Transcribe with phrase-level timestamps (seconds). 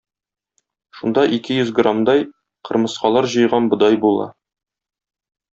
[0.99, 2.25] Шунда ике йөз граммдай
[2.71, 4.29] кырмыскалар җыйган бодай була.